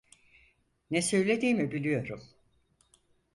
Ne 0.91 1.01
söylediğimi 1.01 1.71
biliyorum. 1.71 2.23